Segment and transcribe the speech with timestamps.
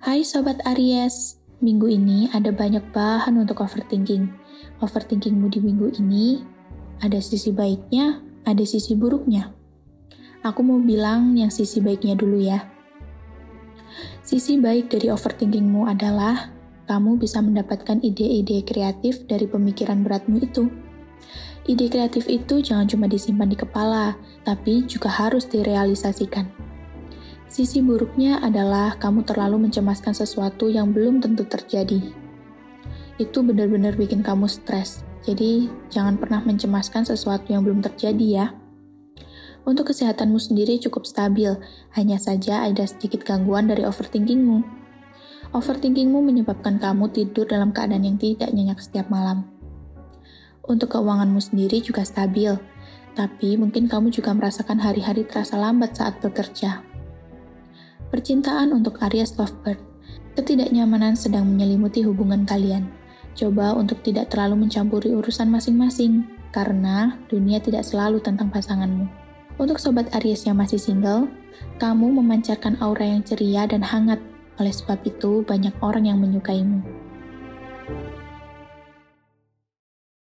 [0.00, 4.32] Hai Sobat Aries, minggu ini ada banyak bahan untuk overthinking.
[4.80, 6.40] Overthinkingmu di minggu ini
[7.04, 8.16] ada sisi baiknya,
[8.48, 9.52] ada sisi buruknya.
[10.40, 12.64] Aku mau bilang yang sisi baiknya dulu ya.
[14.24, 16.48] Sisi baik dari overthinkingmu adalah
[16.88, 20.72] kamu bisa mendapatkan ide-ide kreatif dari pemikiran beratmu itu.
[21.68, 24.16] Ide kreatif itu jangan cuma disimpan di kepala,
[24.48, 26.69] tapi juga harus direalisasikan.
[27.50, 31.98] Sisi buruknya adalah kamu terlalu mencemaskan sesuatu yang belum tentu terjadi.
[33.18, 35.02] Itu benar-benar bikin kamu stres.
[35.26, 38.46] Jadi, jangan pernah mencemaskan sesuatu yang belum terjadi ya.
[39.66, 41.50] Untuk kesehatanmu sendiri cukup stabil,
[41.98, 44.62] hanya saja ada sedikit gangguan dari overthinkingmu.
[45.50, 49.50] Overthinkingmu menyebabkan kamu tidur dalam keadaan yang tidak nyenyak setiap malam.
[50.62, 52.54] Untuk keuanganmu sendiri juga stabil,
[53.18, 56.89] tapi mungkin kamu juga merasakan hari-hari terasa lambat saat bekerja.
[58.10, 59.78] Percintaan untuk Aries Lovebird.
[60.34, 62.90] Ketidaknyamanan sedang menyelimuti hubungan kalian.
[63.38, 69.06] Coba untuk tidak terlalu mencampuri urusan masing-masing, karena dunia tidak selalu tentang pasanganmu.
[69.62, 71.30] Untuk sobat Aries yang masih single,
[71.78, 74.18] kamu memancarkan aura yang ceria dan hangat.
[74.58, 76.82] Oleh sebab itu, banyak orang yang menyukaimu.